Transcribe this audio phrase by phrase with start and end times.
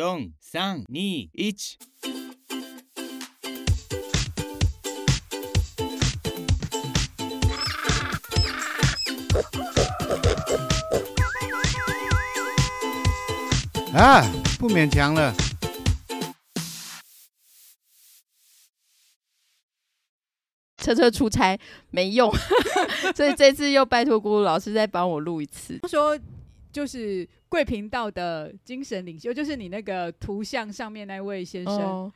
[0.00, 0.06] 四、
[0.40, 1.28] 三、二、一。
[13.92, 14.24] 啊，
[14.58, 15.34] 不勉强了。
[20.78, 21.60] 车车出差
[21.90, 22.32] 没用，
[23.14, 25.78] 所以这次又拜托咕噜老师再帮我录一次。
[25.82, 26.18] 他说，
[26.72, 31.74] 就是贵频道的精神领袖，就是你那个图像上面那位先生。
[31.74, 32.12] 哦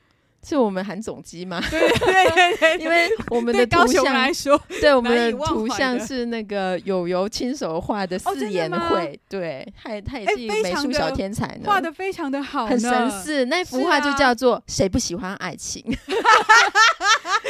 [0.46, 1.58] 是我们韩总机吗？
[1.70, 13.46] 对对对对，因为我们的图像，对高雄来说，对我们的图像是那个友友亲手画的四言会，哦、对，他他也是一个美术小天才呢，画的非常的好，很神似。
[13.46, 15.82] 那幅画就叫做“谁不喜欢爱情”，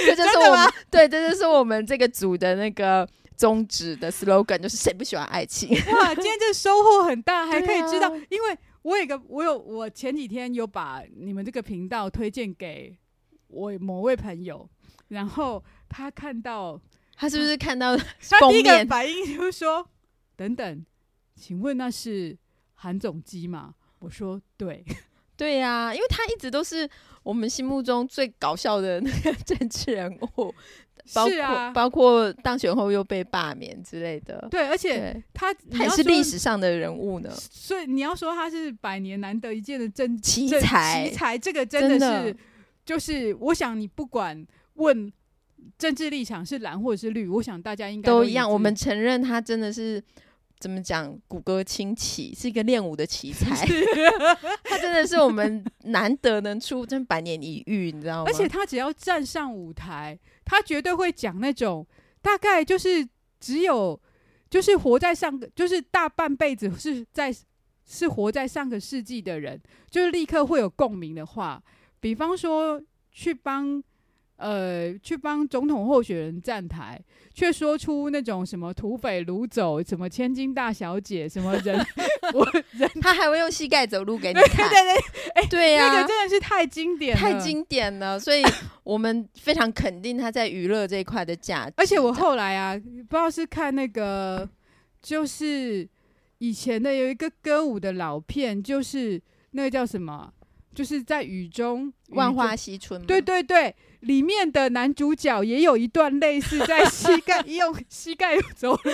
[0.06, 3.04] 这就是我们对，这就是我们这个组的那个
[3.36, 5.68] 宗旨的 slogan，就是谁不喜欢爱情。
[5.70, 8.58] 哇，今天这收获很大， 还可以知道，因为。
[8.84, 12.94] 我有个，我有我前几天有把你们这个频道推荐给
[13.46, 14.68] 我某位朋友，
[15.08, 16.78] 然后他看到，
[17.16, 17.96] 他是不是看到
[18.28, 19.88] 他第一个反应就是说
[20.36, 20.84] ：“等等，
[21.34, 22.36] 请问那是
[22.74, 24.84] 韩总机吗？”我说：“对，
[25.34, 26.86] 对呀、啊，因为他一直都是
[27.22, 30.54] 我们心目中最搞笑的那个政治人物。”
[31.12, 37.30] 包括、啊、包括当选后又被罢免之类的，对，而且他还是历史上的人物呢。
[37.34, 42.38] 所以你要说他是百年难得一见的真奇才，奇才，这个真的是，的
[42.86, 45.12] 就是我想你不管问
[45.76, 48.50] 政治立场是蓝或者是绿，我想大家应该都一样。
[48.50, 50.02] 我们承认他真的是。
[50.60, 51.14] 怎么讲？
[51.28, 53.66] 骨骼清奇，是一个练武的奇 才。
[54.64, 58.24] 他真的是我们难得能出，真百年一遇，你知道吗？
[58.26, 61.86] 而且他只要站上舞台，他绝对会讲那种
[62.20, 63.08] 大概就是
[63.40, 64.00] 只有
[64.50, 67.34] 就是活在上个，就是大半辈子是在
[67.84, 71.62] 是活在上个世纪的人，就是立刻会有共鸣的话。
[72.00, 73.82] 比方说去帮。
[74.36, 77.00] 呃，去帮总统候选人站台，
[77.32, 81.78] 却说出那种什么土匪掳走，什么千金大小姐，什么人，
[82.34, 88.42] 我人他还会用膝盖走路给你看，对对对，哎，对呀、啊，那个真的是太经典了，太经典了，所以
[88.82, 91.74] 我们非常肯定他在娱乐这一块的价值。
[91.76, 94.48] 而且我后来啊，不知道是看那个，
[95.00, 95.88] 就是
[96.38, 99.22] 以前的有一个歌舞的老片，就是
[99.52, 100.32] 那个叫什么，
[100.74, 103.74] 就是在雨中，万花嬉春，对对对。
[104.00, 108.90] 里面的男主角也有一段类似在膝盖用膝盖走路，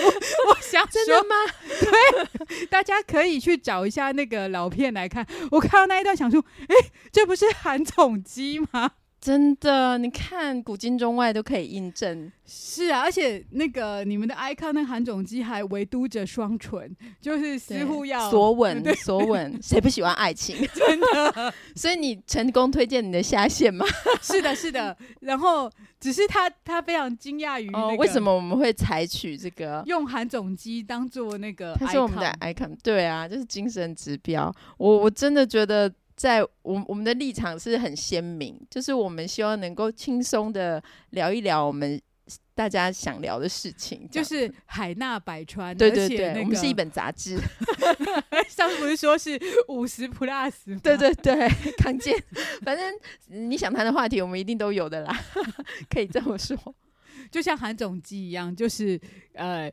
[0.47, 1.35] 我想说，真的吗？
[1.67, 5.27] 对，大家可以去找一下那个老片来看。
[5.51, 8.91] 我看到那一段，想说，哎、欸，这不是韩总机吗？
[9.21, 12.31] 真的，你看古今中外都可以印证。
[12.43, 20.57] 是啊，而且那个你们的 icon 那韩总机还围嘟着双唇，就是似乎要索吻， 索吻，谁不喜欢爱情？
[20.73, 23.85] 真的， 所以你成功推荐你的下线吗？
[24.23, 24.97] 是的，是的。
[25.19, 34.51] 然后只是他他非常惊讶于、那个哦、为什么我们会采取这个用韩总机当做那个，他是我们的 icon，对啊，就是精神指标。
[34.79, 35.93] 我我真的觉得。
[36.21, 41.99] 在我我们的立场是很鲜明，就是我们希望能够轻松的聊一聊我们
[42.53, 45.75] 大家想聊的事情，就是海纳百川。
[45.75, 47.39] 对对对，那个、我们是一本杂志。
[48.47, 49.31] 上次不是说是
[49.67, 50.79] 五十 plus？
[50.83, 51.49] 对对对，
[51.79, 52.15] 康健，
[52.61, 52.93] 反正
[53.49, 55.19] 你想谈的话题，我们一定都有的啦，
[55.89, 56.55] 可以这么说。
[57.31, 59.01] 就像韩总机一样，就是
[59.33, 59.71] 呃，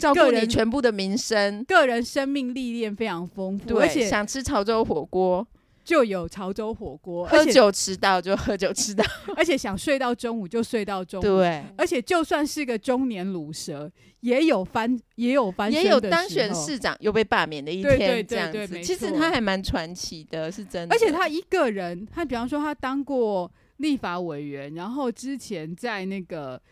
[0.00, 5.46] 照顾你全部的民生，个人生命历练非常丰富，而且想吃潮州火锅。
[5.90, 11.22] 就有潮州火锅，喝酒迟到就喝酒迟到， 而且想睡到中午就睡到中午。
[11.22, 13.90] 对，而且就算是个中年鲁蛇，
[14.20, 17.98] 也有翻也有翻身，也有当选市长又被罢免的一天。
[17.98, 20.94] 对对对，这样子，其实他还蛮传奇的，是真的。
[20.94, 26.62] 而且他一个人，他比方说他当过立法委员，然后之前在那个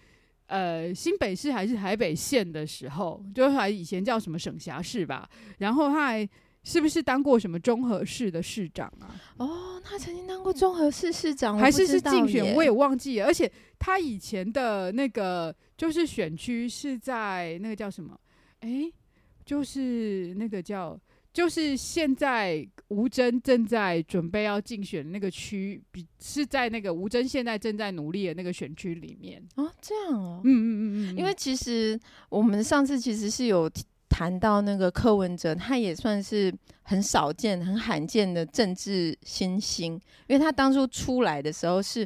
[0.46, 6.28] 呃新北市还是台北县的时候，就还以前叫什么省辖市吧，然后他还。
[6.64, 9.14] 是不是当过什么中和市的市长啊？
[9.38, 13.26] 哦，他曾经当过中和市市长，还是是竞选，我也忘记了。
[13.26, 18.18] 而且他以前的那个就是选区是在那个叫什么？
[18.60, 18.92] 哎、欸，
[19.46, 21.00] 就是那个叫，
[21.32, 29.42] 就是现在吴征正在准备要竞选那个区，比是在那个吴征现在正在努力的那个选区里面。
[29.54, 31.98] 哦，这样哦，嗯嗯嗯嗯，因为其实
[32.28, 33.70] 我们上次其实是有。
[34.18, 39.92] 谈到那个柯文哲，他也算是很少见、很罕见的政治新星，
[40.26, 42.04] 因为他当初出来的时候是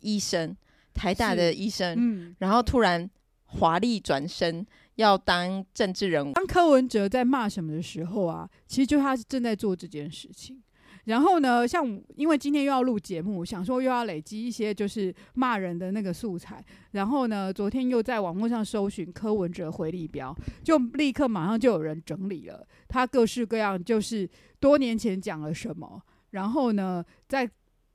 [0.00, 0.56] 医生，
[0.94, 3.06] 台大的医生，嗯、然后突然
[3.44, 6.32] 华丽转身要当政治人物。
[6.32, 10.62] 当柯文哲在骂什么的时候啊，其实就他是正在做这件事情，
[11.04, 16.64] 然后呢，像因为今天又要录节目，想说又要累积一些就是骂人的那个素材。
[16.92, 24.28] 然后呢，昨天又在网络上搜寻柯文哲回力标，就立刻马上就有人整理了他各式各样，就是
[24.60, 26.02] 多年前讲了什么。
[26.30, 27.48] 然后呢，在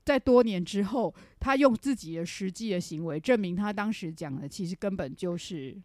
[0.04, 5.76] 在多年之后，他用自己的实际的行为证明他当时讲的其实根本就是，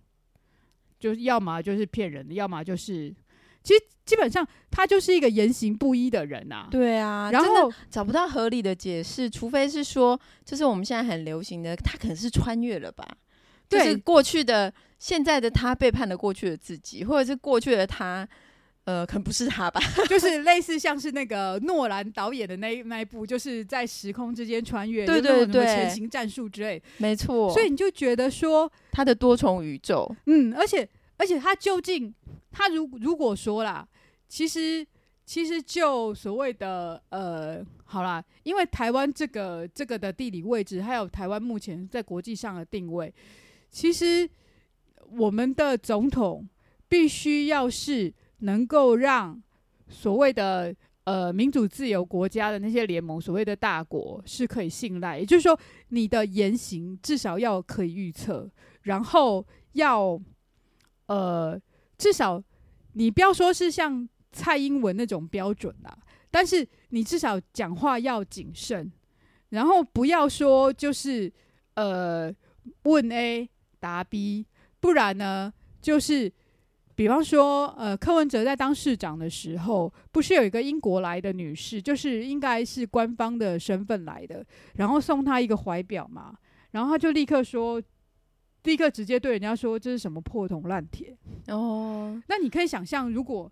[0.99, 3.11] 就是要么就是骗人的，要么就是。
[3.65, 6.67] 其实基本上他就是一个言行不一的人呐。
[6.69, 13.03] 对啊，然后找不到合理的解释，除非是说，就是我们现在很流行的，他可能是穿越了吧？
[13.67, 18.27] 对，就是过去的、现在的他背叛了过去的自己，或者是过去的他，
[18.83, 19.81] 呃，可能不是他吧？
[20.07, 27.51] 就是类似像是那个诺兰导演的那那一部，就是在时空之间穿越，对对对，潜行战术之类，没错。
[27.51, 30.87] 所以你就觉得说他的多重宇宙，嗯，而且。
[31.17, 32.13] 而且他究竟，
[32.57, 33.85] 他如如果说啦，
[34.29, 34.87] 其实
[35.25, 43.13] 其实就所谓的呃，好啦，因为台湾这个这个的地理位置，还有台湾目前在国际上的定位，
[43.69, 44.29] 其实
[45.11, 46.47] 我们的总统
[46.87, 49.43] 必须要是能够让
[49.89, 50.73] 所谓的
[51.03, 55.59] 呃民主自由国家的那些联盟，所谓的大国是可以信赖，也就是说，
[55.89, 58.49] 你的言行至少要可以预测，
[58.83, 60.17] 然后要。
[61.07, 61.61] 呃，
[61.97, 62.43] 至少
[62.93, 65.97] 你不要说是像蔡英文那种标准啦，
[66.29, 68.91] 但是你至少讲话要谨慎，
[69.49, 71.31] 然后不要说就是
[71.75, 72.33] 呃
[72.83, 73.49] 问 A
[73.79, 74.45] 答 B，
[74.79, 76.31] 不然呢就是
[76.95, 84.45] 比方说呃柯文哲在当市长的时候，不是有一个英国来的女士，就是应该是官方的身份来的，
[84.75, 86.35] 然后送她一个怀表嘛，
[86.71, 87.81] 然后他就立刻说。
[88.65, 91.15] 立刻直接对人家说，这是什么破铜烂铁
[91.47, 92.21] 哦？
[92.27, 93.51] 那你可以想象，如果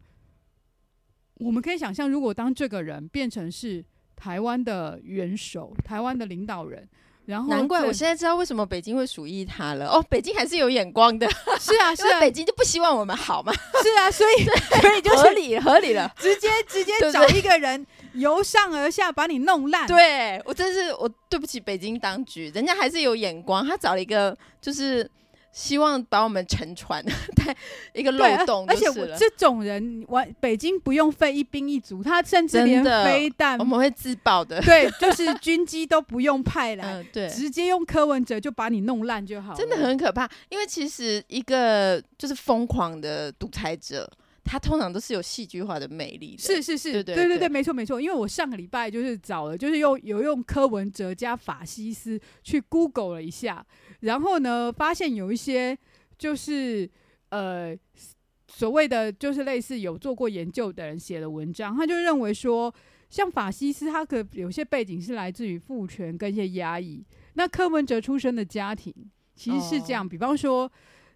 [1.36, 3.84] 我们可以想象，如果当这个人变成是
[4.16, 6.88] 台湾的元首、台湾的领导人，
[7.26, 9.88] 然后难怪我现在知道为什么北京会鼠疫他了。
[9.88, 11.28] 哦，北京还是有眼光的，
[11.60, 14.44] 是啊， 是啊，北京就不希望我们好嘛， 是啊，所以
[14.82, 21.10] 所以就合理合理了，直接直接找一个人由上而下把你弄烂，对我真是我。
[21.34, 25.10] 对不起，北京当局，人家还是有眼光，他找了一个就是
[25.54, 27.02] 希望把我们沉船，
[27.38, 27.56] 对
[27.94, 28.66] 一个漏洞。
[28.68, 39.58] 而且我这种人，我北京不用费一兵一卒，他甚至连飞弹我们会自爆的，对，就是军机都不用派来， 嗯，对，直接用柯文哲就把你弄烂就好了。
[39.58, 44.10] 真的很可怕，因为其实一个就是疯狂的独裁者。
[44.46, 48.00] 他通常都是有戏剧化的魅力的，是是是，对对对，对对对，没错没错。
[48.00, 53.66] 因为我上个礼拜就是找了，就是用有用柯文哲加法西斯去 Google 了一下，
[54.02, 55.78] 然后呢，发现有一些
[56.18, 56.90] 就是
[57.30, 57.74] 呃
[58.48, 62.72] 所谓的就是类似有做过研究的人写的文章，他就认为说，
[63.10, 67.02] 像法西斯他可有些背景是来自于父权跟一些压抑，
[67.36, 68.94] 那柯文哲出生的家庭
[69.36, 70.70] 其实是这样，哦、比方说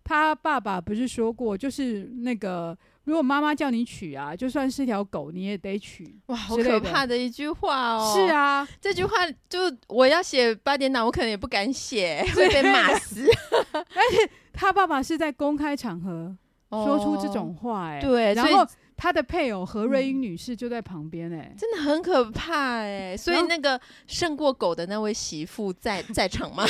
[0.04, 2.78] 他爸爸不是说过，就是那个。
[3.08, 6.14] 如果妈妈叫你娶啊，就算是条狗你也得娶。
[6.26, 8.14] 哇，好可怕的一句话哦！
[8.14, 13.26] 是啊，这句话就我要写八点档，我可能也不敢写， 会被骂死。
[13.72, 16.36] 而且他爸爸是在公开场合
[16.70, 18.68] 说出这种话，欸，哎、哦，对，然后
[18.98, 23.18] 他的配偶何瑞英女士就在旁边，欸，哎、嗯，真的很可怕，欸，哎。
[23.18, 26.66] 所以那个胜过狗的那位媳妇在 在场吗？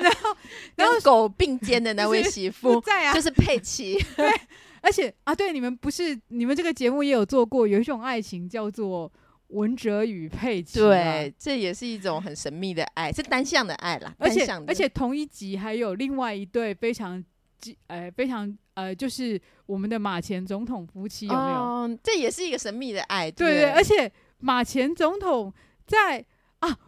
[0.00, 0.36] 然后，
[0.76, 4.02] 然后跟狗并肩的那位媳妇在啊，就是佩奇。
[4.16, 4.32] 对。
[4.86, 9.12] 而且啊，对，你们不是你们这个节目也有做过，有一种爱情叫做
[9.48, 14.14] 文哲与佩奇，对，这也是一种很神秘的爱，是单向的爱啦。
[14.16, 17.20] 而且而且同一集还有另外一对非常，
[17.88, 21.56] 呃，非常呃，就是我们的马前总统夫妻有没有？
[21.56, 23.70] 哦，这也是一个神秘的爱，对，对对。
[23.72, 25.52] 而且马前总统
[25.84, 26.24] 在
[26.60, 26.78] 啊，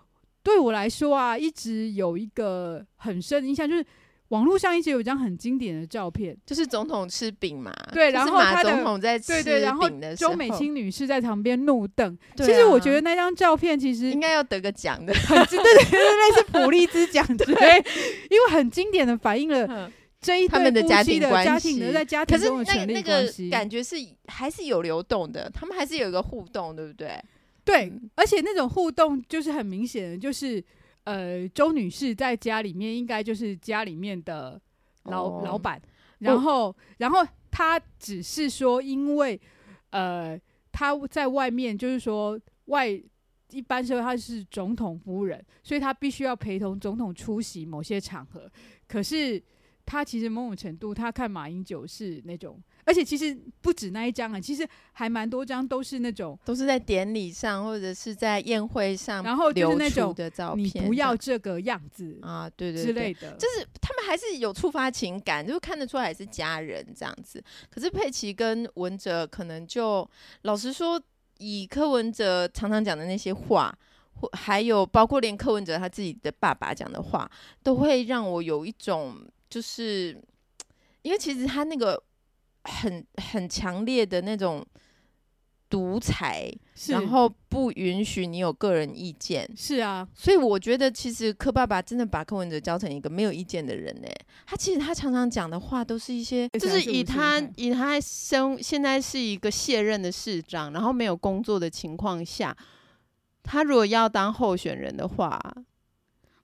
[0.44, 3.84] 对我来说啊，一直有一个很深的印象，就是。
[4.28, 7.72] 网络上一直有一张很经典的照片，就是总统吃饼嘛。
[7.92, 12.16] 对，然后马总统在吃饼的时候，对对，然后周美青女士在旁边怒瞪。
[12.36, 17.78] 其实我觉得那张照片其实应该要得个奖的，很对对对，类似普利兹奖对，
[18.28, 20.70] 因为很经典的反映了这一对夫
[21.02, 23.02] 妻的家庭的在家庭中的权力关系。
[23.02, 27.18] 可是那那个感觉是还是有流动的，他们还是有一个互动，对不对？
[27.64, 30.62] 对，而且那种互动就是很明显的，就是。
[31.08, 34.60] 呃，周女士在家里面应该就是家里面的
[35.04, 35.42] 老、oh.
[35.42, 35.80] 老板，
[36.18, 36.76] 然后，oh.
[36.98, 39.40] 然后她只是说，因为
[39.88, 40.38] 呃，
[40.70, 42.88] 她在外面就是说外
[43.48, 48.46] 一般说她是总统夫人，所以她必须要陪同总统出席某些场合。
[48.86, 49.42] 可是
[49.88, 52.62] 她其实某种程度，他看马英九是那种。
[52.84, 67.42] 而且其实不止那一张啊，其实还蛮多张都是那种都是在典礼上或者是在宴会上，然后就是那种的照片，你不要这个样子啊，对对之类的，就是他们还是有触发情感，就是看得出来是家人这样子。
[67.70, 70.08] 可是佩奇跟文哲可能就
[70.42, 70.98] 老实说，
[71.38, 73.76] 以柯文哲常常讲的那些话，
[74.14, 77.30] 或还有包括连柯文哲他自己的爸爸讲的话，
[77.62, 79.14] 都会让我有一种
[79.48, 80.20] 就是，
[81.02, 82.02] 因为其实他那个。
[82.64, 84.66] 很很强烈的那种
[85.70, 86.52] 独裁，
[86.88, 89.48] 然后不允许你有个人意见。
[89.56, 94.08] 是啊，所以我觉得其实柯爸爸真的把柯文哲教成一个没有意见的人呢。
[94.44, 102.54] 他其实他常常讲的话都是一些，就是以他以他生现在是一个卸任的市长，然后没有工作的情况下，
[103.42, 105.40] 他如果要当候选人的话。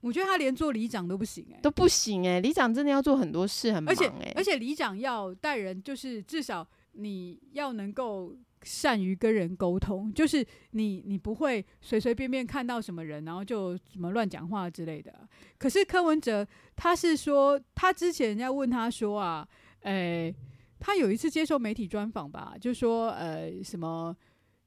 [0.05, 4.05] 我觉得他连做里长都不行哎、欸，都不行哎、欸，里长真的要做很多事，很忙哎、欸。
[4.05, 15.27] 而且而且里长要带人，就是至少你要能够善于跟人沟通，就是你你不会随随便便看到什么人，然后就什么乱讲话之类的。
[15.57, 19.47] 可是柯文哲他是说，他之前人家问他说啊，
[19.79, 20.35] 诶、欸，
[20.79, 24.15] 他有一次接受媒体专访吧，就说呃什么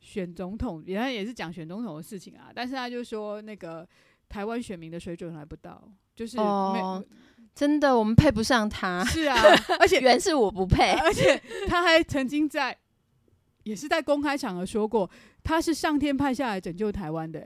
[0.01, 3.89] 选总统，原来也是讲选总统的事情啊，但是他就说那个。
[4.29, 5.83] 台湾选民的水准还不到，
[6.15, 7.05] 就是哦，
[7.55, 9.05] 真的，我们配不上他。
[9.05, 9.37] 是啊，
[9.81, 12.77] 而且原是我不配， 而且他还曾经在，
[13.65, 15.11] 也是在公开场合说过，
[15.43, 17.43] 他是上天派下来拯救台湾的。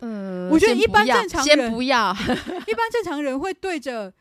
[0.00, 2.12] 嗯，我觉得一般正常人先不要，
[2.68, 4.12] 一般正常人会对着，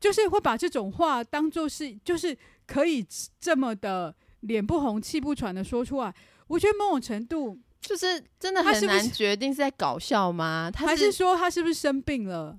[0.00, 2.36] 就是会把这种话当做是，就是
[2.66, 3.06] 可以
[3.38, 6.14] 这么的脸不红气不喘的说出来。
[6.46, 7.58] 我觉得某种程度。
[7.80, 10.70] 就是真的很难决定是在搞笑吗？
[10.74, 12.58] 还是说他是不是生病了？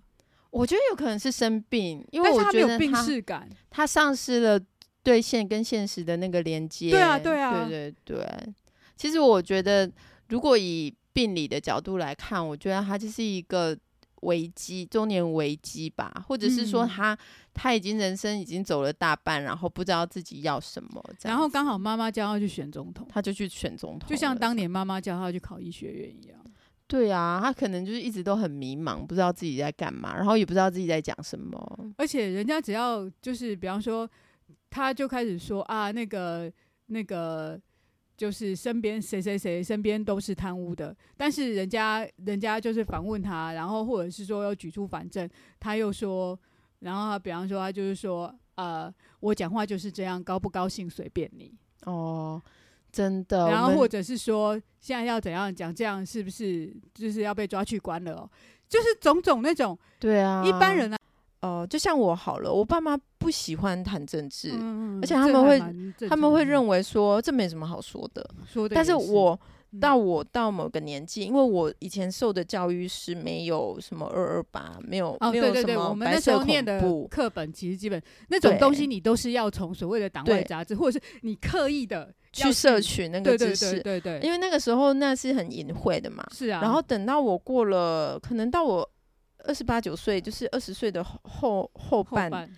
[0.49, 4.59] 我觉得有可能是生病，因为我觉得他，有病识感，他丧失了
[5.03, 6.91] 对现跟现实的那个连接。
[6.91, 8.53] 对啊，对啊，对对对。
[8.97, 9.89] 其实我觉得，
[10.29, 13.77] 如果以病理的角度来看，我觉得他就是一个。
[14.21, 17.17] 危机，中年危机吧，或者是说他、嗯、
[17.53, 26.39] 他已经人生已经走了大半，然后不知道自己要什么，然后刚好妈妈叫他去选总统，他就去选总统，就像当年妈妈叫他去考医学院一样。
[26.87, 31.93] 对啊，他可能就是一直都很迷茫，不知道自己在干嘛，然后也不知道自己在讲什么。
[31.97, 34.09] 而且人家只要就是，比方说，
[34.69, 36.51] 他就开始说啊，那个
[36.87, 37.59] 那个。
[38.17, 45.27] 就是身边谁谁谁身边都是贪污的，但是人家人家就是反问他，然后或者是说要举出反证，
[45.59, 46.39] 他又说，
[46.81, 51.51] 然后他比方说他就是说，呃，我讲话就是这样，高不高兴随便你。
[51.85, 52.41] 哦，
[52.91, 53.49] 真的。
[53.49, 58.13] 然后或者是说，现在要怎样讲，这样是不是就是要被抓去关了？
[58.13, 58.29] 哦，
[58.69, 59.77] 就是种种那种。
[59.99, 60.97] 对啊，一般人啊。
[61.41, 65.59] 哦、呃，就像我好了，我爸妈不喜欢谈政治，嗯、而且他们会
[66.07, 68.29] 他们会认为说这没什么好说的。
[68.45, 69.39] 说的，但是我、
[69.71, 76.47] 嗯、到我到某个年纪，因为我以前受的教育是没有什么二二八，没有、哦、没有什么白色恐怖。
[76.47, 83.71] 念的课本其实基本那种东西，你都是要从所谓的党外杂志，或者是你刻意的去摄取那个知识。
[83.71, 86.23] 对对对，对，对，因为那个时候那是很隐晦的嘛。
[86.31, 86.61] 是啊。
[86.61, 88.87] 然后等到我过了，可能到我。
[89.45, 92.57] 二十八九岁，就是二十岁的后后半，后半，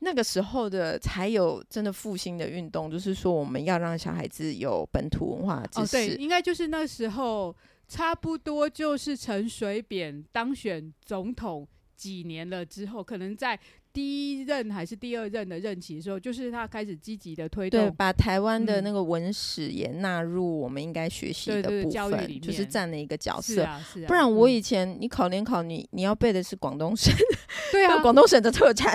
[0.00, 5.80] 那个时候的才有真的复兴的运动，就是说我们要让小孩子有本土文化知识。
[5.80, 7.54] 哦，对，应该就是那时候，
[7.88, 13.58] 差不多就是陈水扁当选总统几年了之后，可能在。
[13.92, 23.54] 第一任还是第二任的任期的时候，就是他开始积极的推动，对，把台湾的那个文史也纳入我们应该学习的部分，里面，就是占了一个角色。
[23.54, 27.12] 是啊，是啊，不然我以前你考联考，你你要背的是广东省，
[27.72, 28.94] 对啊， 广东省的特产，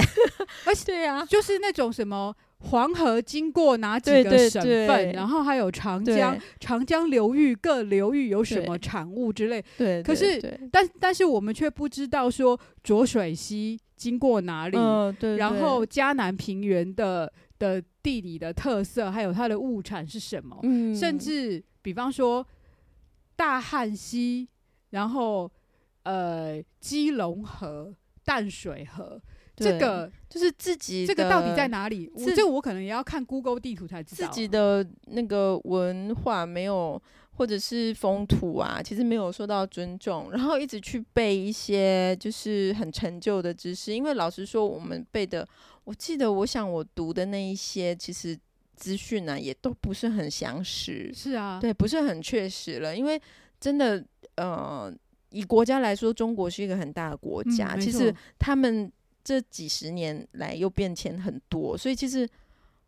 [0.66, 9.64] 而 且对啊，就是那种什么黄河经过哪几个省份，然后还有长江，长江流域各流域有什么产物之类。
[9.78, 13.78] 对，可是但但是我们却不知道说浊水溪。
[13.96, 14.78] 经过哪里？
[14.78, 20.60] 呃、对对，然后迦南平原的的地理的特色，还有它的物产是什么？
[20.64, 22.46] 嗯、甚至比方说
[23.36, 24.48] 大汉溪，
[24.92, 25.52] 然后
[26.04, 29.22] 呃基隆河、淡水河，
[29.56, 32.12] 这个就是自己这个到底在哪里？
[32.14, 34.28] 我这个我可能也要看 Google 地图才知道。
[34.28, 37.02] 自己的那个文化没有。
[37.38, 43.94] 或者是风土啊，其实没有受到尊重，然后一直去背一些就是很陈旧的知识。
[43.94, 45.48] 因为老实说，我们背的，
[45.84, 48.38] 我记得，我想我读的那一些，其实
[48.76, 51.12] 资讯呢，也都不是很详实。
[51.14, 52.96] 是啊，对，不是很确实了。
[52.96, 53.22] 因为
[53.60, 54.04] 真的，
[54.36, 54.94] 呃，
[55.30, 58.92] 以国家来说，中国是一个很大的国家，嗯，其实他们
[59.24, 62.28] 这几十年来又变迁很多，所以其实。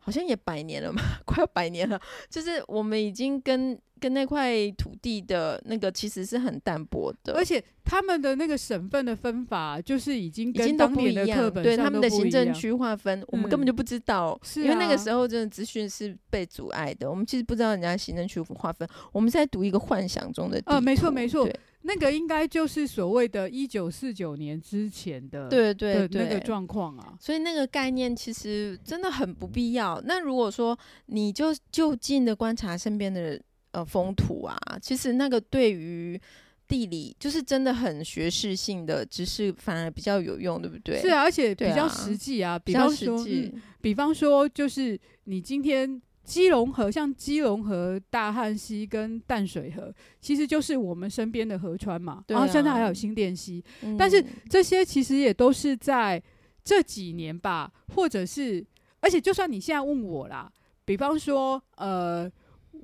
[0.00, 2.00] 好像也百年了嘛， 快要百年了。
[2.30, 17.10] 就是我们已经跟跟那块土地的那个其实是很淡薄的，而且他们的那个省份的分法就是已经跟当年的课本对他们的行政区划分，我们根本就不知道，是因为那个时候真的资讯是被阻碍的。
[17.10, 20.62] 我们其实不知道人家行政区划分，我们是在读一个幻想中的。
[20.66, 21.48] 呃，没错没错，
[21.82, 27.14] 那个应该就是所谓的一九四九年之前的，对对对，那个状况啊。
[27.20, 30.00] 所以那个概念其实真的很不必要。
[30.04, 33.42] 那如果说你就就近的观察身边的人。
[33.78, 36.20] 呃，风土啊，其实那个对于
[36.66, 41.00] 地理就是真的很学识性的知识，反而比较有用，对不对？
[41.00, 52.22] 是啊，而且比较实际啊，啊，比方说，嗯，比方说，就是你今天基隆河，像基隆河、大汉溪跟淡水河，其实就是我们身边的河川嘛。
[52.28, 56.22] 然后现在还有新店溪，嗯，但是这些其实也都是在
[56.64, 58.64] 这几年吧，或者是，
[59.00, 60.50] 而且就算你现在问我啦，
[60.84, 62.30] 比方说，呃。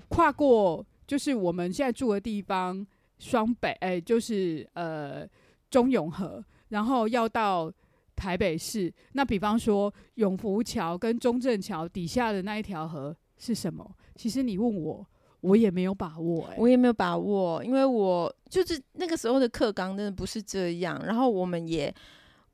[0.09, 2.87] 跨过就是我们现在住的地方，
[3.19, 5.27] 双北哎、就是呃
[5.71, 7.71] 中永和，然后要到
[8.17, 8.93] 台北市。
[9.13, 13.89] 那比方说永福桥跟中正桥底下的那一条河是什么？
[14.15, 15.07] 其实你问我，
[15.41, 21.01] 我也没有把握、欸，哎，我也没有把握，因为我就是那个时候的课纲真的不是这样。
[21.05, 21.95] 然后我们也，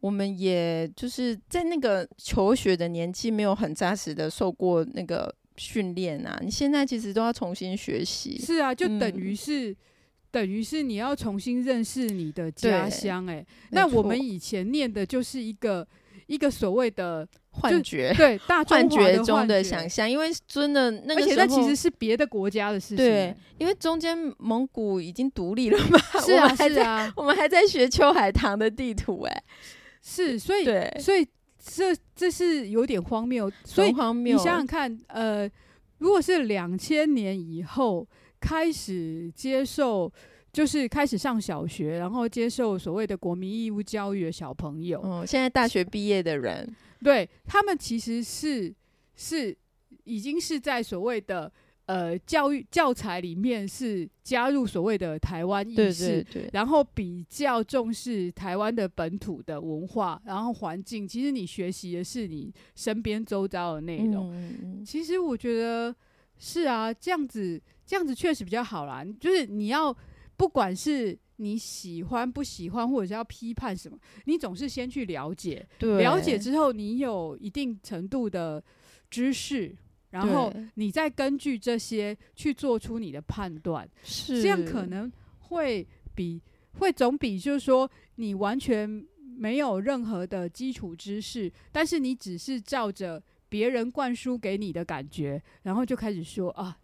[0.01, 5.33] 我们也就是在那个求学的年纪，没有很扎实的受过那个。
[5.61, 6.41] 训练啊！
[6.43, 8.39] 你现在其实都要重新学习。
[8.39, 9.77] 是啊，就等于是，嗯、
[10.31, 13.27] 等于是你要重新认识你的家乡。
[13.27, 15.87] 哎，那我们以前念的就是一个
[16.27, 20.11] 一个所谓的幻觉， 对，大幻觉中的想象。
[20.11, 22.97] 因为真的那个时候，而且那其实是别的国家的事情。
[22.97, 25.99] 对，因为中间蒙古已经独立了嘛。
[26.25, 29.21] 是啊，是啊，我们还在学秋海棠的地图。
[29.25, 29.43] 哎，
[30.01, 31.29] 是，所以，对，所以。
[31.63, 33.93] 这这是有点荒谬，所以
[34.25, 35.49] 你想想看，呃，
[35.99, 38.07] 如果是两千年以后
[38.41, 40.11] 开始接受，
[40.53, 46.69] 就是开始上小学，然后接受所谓的国民义务教育的小朋友，嗯，现在大学毕业的人，
[47.03, 48.75] 对，他们其实是
[49.15, 49.57] 是
[50.05, 51.53] 已经是在所谓的。
[51.91, 61.09] 呃，教育教材里面是加入所谓的台湾意识，对对对，然后比较重视台湾的本土的文化，然后环境。
[61.09, 64.31] 其实你学习的是你身边周遭的内容。
[64.33, 64.85] 嗯。
[64.85, 65.93] 其实我觉得
[66.39, 69.05] 是啊，这样子这样子确实比较好啦。
[69.19, 69.93] 就是你要
[70.37, 78.63] 不管是你喜欢不喜欢，或者是要批判什么，你总是先去了解，了解之后你有一定程度的
[79.11, 79.75] 知识。
[80.11, 86.43] 然后你再根据这些去做出你的判断，是这样可能会比
[86.79, 96.77] 会总比就是说你完全没有任何的基础知识，但是你只是照着别人灌输给你的感觉，然后就开始说啊，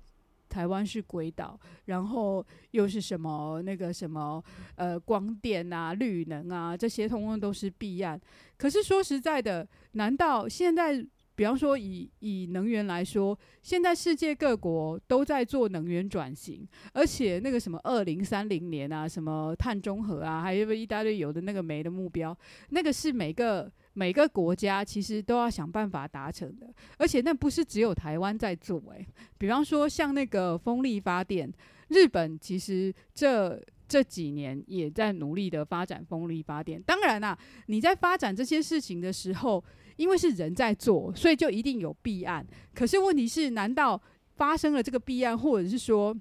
[0.48, 4.42] 台湾是鬼岛，然后又是什么那个什么
[4.76, 8.20] 呃光电啊、绿能啊这些，通通都是弊案。
[8.56, 11.04] 可是说实在的，难道现在？
[11.36, 22.36] 比方说以，以能源来说，现在世界各国都在做能源转型，而且那个什么二零三零年啊，什么碳中和啊，还有一大堆有的那个煤的目标，
[22.70, 31.52] 那个是每个每个国家其实都要想办法达成的，而且那不是只有台湾在做诶、比方说像那个风力发电，
[31.88, 36.82] 日本其实这这几年也在努力的发展风力发电。
[36.82, 39.62] 当然啦、你在发展这些事情的时候。
[39.96, 42.46] 因为是人在做，所以就一定有弊案。
[42.74, 44.00] 可是问题是，难道
[44.36, 46.16] 发生了这个弊案，或者是说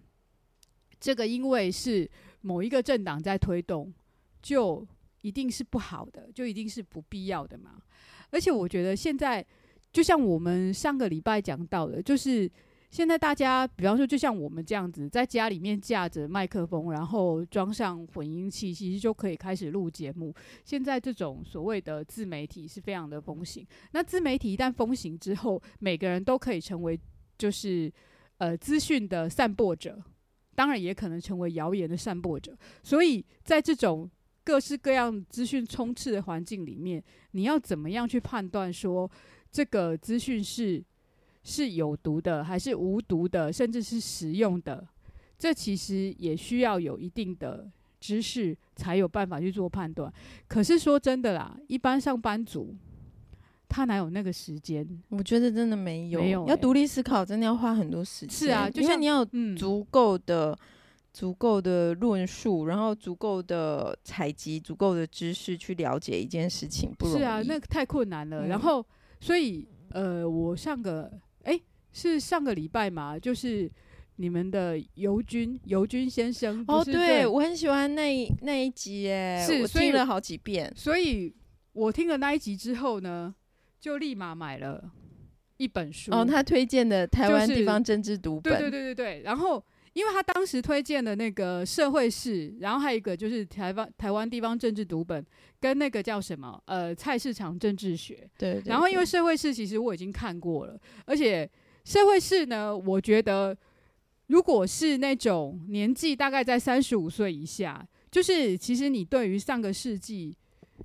[1.00, 2.10] 这个因为是
[2.42, 3.94] 某一个政党在推动，
[4.42, 4.86] 就
[5.22, 7.82] 一定是不好的，就一定是不必要的吗？
[8.32, 9.46] 而且我觉得现在，
[9.92, 12.52] 就像我们上个礼拜讲到的，就是。
[12.96, 20.34] 现在大家，比方说，就像我们这样子，在家里面架着麦克风，然后装上混音器，其实就可以开始录节目。
[20.64, 23.68] 现在这种所谓的自媒体是非常的风行。
[23.92, 26.98] 那自媒体一旦风行之后，每个人都可以成为
[27.38, 27.92] 就是
[28.38, 30.02] 呃资讯的散播者，
[30.56, 32.58] 当然也可能成为谣言的散播者。
[32.82, 34.10] 所以在这种
[34.46, 39.12] 各式各样资讯充斥的环境里面，你要怎么样去判断说
[39.52, 40.82] 这个资讯是？
[41.48, 44.86] 是有毒的还是无毒的，甚至是食用的，
[45.38, 50.12] 这其实也需要有一定的知识才有办法去做判断。
[50.48, 52.76] 可是说真的啦，一般上班族
[53.70, 54.84] 他哪有那个时间？
[55.10, 58.36] 我觉得真的没有，没有、欸、要独立思考，真的要花很多时间。
[58.36, 59.24] 是啊，就像你要
[59.56, 60.58] 足够的、嗯、
[61.14, 67.20] 足够的论述，然后足够的采集、足够的知识去了解一件事情，不容易。
[67.20, 68.48] 是啊，那个太困难了。
[68.48, 68.84] 嗯、然后，
[69.20, 71.12] 所以呃，我上个。
[71.96, 73.72] 哎，是上个礼拜嘛，就是
[74.18, 81.34] 你们的尤军尤军先生哦，对，对我很喜欢那一那一集耶，是我听了好几遍，所以
[81.74, 83.34] 我听了那一集之后呢，
[83.80, 84.92] 就立马买了
[85.58, 89.64] 一本书哦，他推荐的台湾地方政治读本，对对对对对，然后。
[89.96, 95.26] 因为他当时推荐的那个社会史，然后还有一个就是台湾台湾地方政治读本，
[95.58, 98.30] 跟那个叫什么呃菜市场政治学。
[98.38, 98.70] 对，对，对。
[98.70, 101.50] 然后因为社会史其实我已经看过了，而且
[101.86, 103.58] 社会史呢，我觉得
[104.28, 110.36] 如果是那种年纪大概在三十五岁以下，就是其实你对于上个世纪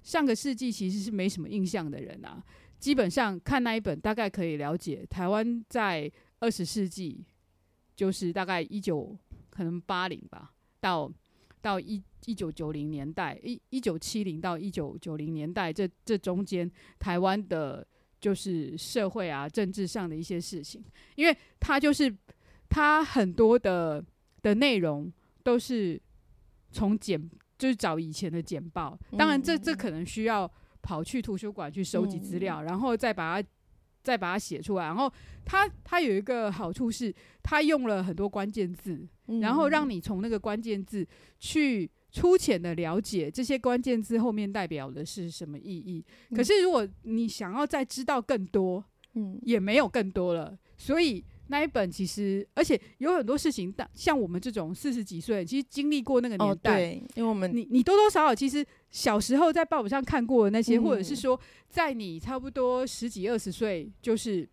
[0.04, 2.40] 上个世纪其实是没什么印象的人啊，
[2.78, 6.08] 基本上看那一本大概可以了解台湾在
[6.38, 7.26] 二十世纪。
[7.96, 9.14] 就是大概一九
[9.50, 11.12] 可能八零吧，到
[11.60, 17.86] 到一一九九零年代，一一九七零到一九九零年代这这中间，台湾的
[18.20, 20.84] 就是社会啊政治上的一些事情，
[21.16, 22.14] 因为它就是
[22.68, 24.04] 它很多的
[24.42, 25.10] 的内容
[25.42, 26.00] 都是
[26.70, 30.50] 从简就是找以前的简报，当然这这可能需要
[30.82, 33.48] 跑去图书馆去收集资料，然后再把它。
[34.02, 35.12] 再把它写出来，然后
[35.44, 39.86] 它它有一个好处是，它用了很多关键字，嗯、然后让。
[39.88, 41.06] 你从那个关键字
[41.38, 46.04] 去粗浅的了解这些关键字后面代表的是什么意义。
[46.30, 51.24] 嗯、可是如果你想要再知道更多，嗯，也没有更多了，所以。
[51.52, 61.36] 那一本其实，而且有很多事情，但像我们这种四十几岁，其实经历过那个年代，哦、对，因为我们你你多多少少其实小时候在报纸上看过的那些，嗯、或者是说
[61.68, 64.48] 在你差不多十几二十岁，就是。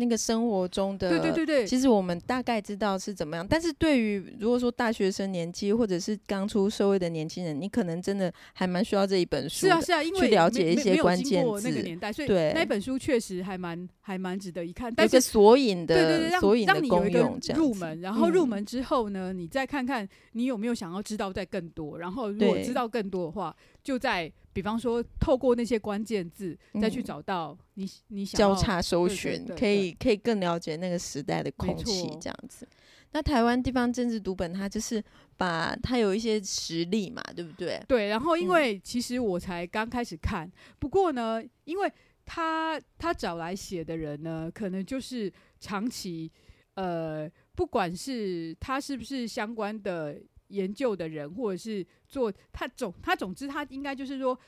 [0.00, 11.68] 那个生活中的，对对对对，其实我们大概知道是怎么样，但是对于如果说大学生年纪或者是刚出社会的年轻人，你可能真的还蛮需要这一本书，是啊是啊，因为去了解一些关键字。
[11.68, 14.88] 那个年代，所以对那本书确实还蛮还蛮值得一看。
[14.96, 23.54] 有个索引的，对对对，让索引的功用入门，然后入门之后呢，嗯、你再看看你有没有想要知道再更多，然后如果知道更多的话，
[23.88, 24.30] 就在。
[24.50, 32.66] 比方说，透过那些关键字，再去找到你、嗯、你想交叉搜寻，可以可以更了解那个时代的空气这样子。
[33.12, 35.00] 那台湾地方政治读本，它就是
[35.36, 37.80] 把它有一些实例嘛，对不对？
[37.86, 38.08] 对。
[38.08, 41.92] 然后，因为其实我才刚开始看，嗯、不过呢，因为
[42.24, 46.28] 他他找来写的人呢，可能就是长期
[46.74, 50.20] 呃，不管是他是不是相关的。
[50.48, 54.38] 研究的人，或者是做他总他总之他应该就是说，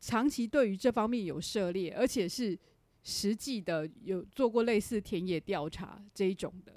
[0.00, 2.58] 长期对于这方面有涉猎，而且是
[3.02, 6.74] 实际的有做过类似田野调查这一种的。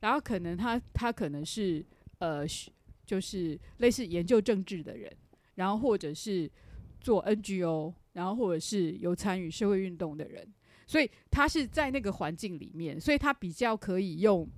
[0.00, 1.84] 然后可能他他可能是
[2.18, 2.44] 呃，
[3.04, 5.14] 就是类似研究政治的人，
[5.56, 6.50] 然后或者是
[7.00, 10.46] 做 NGO，然后或者是有参与社会运动的人，
[10.86, 14.48] 所以他是在那个环境里面，所以他比较可以用。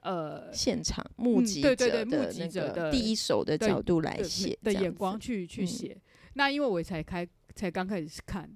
[0.00, 5.92] 呃，现场目击者的第一手的角度来写的眼光去去写。
[5.94, 6.00] 嗯、
[6.34, 8.50] 那因为我才开才刚开始看，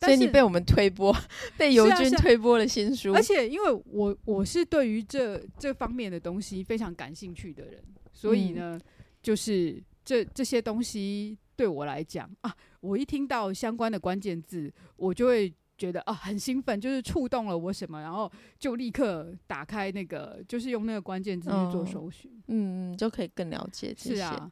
[0.00, 1.14] 所以你被我们推播，
[1.56, 3.12] 被尤军推播了新书。
[3.12, 7.82] 而且因为我我是对于这这方面的东西非常感兴趣的人，
[8.12, 8.80] 所以呢，嗯、
[9.22, 15.54] 就是这这些东西对我来讲啊，我一听到相关的关键字，我就会。
[15.78, 24.16] 觉得啊很兴奋，就是触动了我什么，然后就立刻打开那个，就是用那个关键字去做搜寻，嗯，就可以更了解这些。
[24.16, 24.50] 是啊，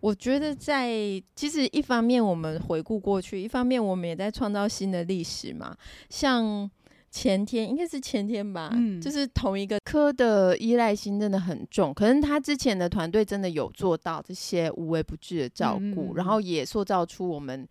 [0.00, 0.90] 我觉得在
[1.34, 5.74] 其实一方面我们回顾过去，一方面我们也在创造新的历史嘛。
[6.10, 6.70] 像
[7.10, 17.66] 前天应该是前天吧，嗯，就是同一个科的依赖心真的很重，可能他之前的团队真的有做到这些无微不至的照顾，嗯，然后也塑造出我们。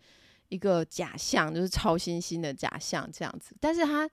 [0.48, 4.08] 一个假象，就是超新星的假象这样子，但是他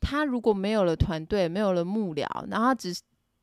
[0.00, 2.94] 他如果没有了团队，没有了幕僚，然后他只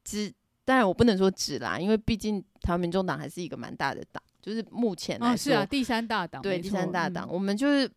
[0.04, 0.32] 只
[0.64, 7.90] 当然我不能说只啦，因为毕竟台湾民众党还是一个蛮大的党，就是目前来说、哦、是啊第三大党，对第三大党，嗯、我们就是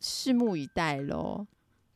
[0.00, 1.46] 拭目以待喽。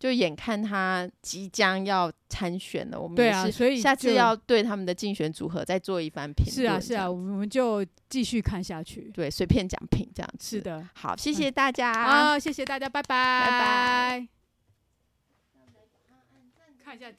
[0.00, 6.54] 就眼看他即将要参选了，我们对啊，所以下次要对他们的竞选组合再做一番评论。
[6.54, 9.10] 是啊，是啊，我们就继续看下去。
[9.14, 10.56] 对，随便讲评这样子。
[10.56, 11.92] 是的，好，谢谢大家。
[11.92, 14.28] 啊，谢谢大家，拜拜，拜拜。
[16.82, 17.06] 看一下。